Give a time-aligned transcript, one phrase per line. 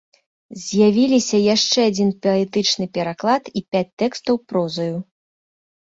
[0.61, 4.93] З'явіліся яшчэ адзін паэтычны пераклад і пяць тэкстаў прозаю.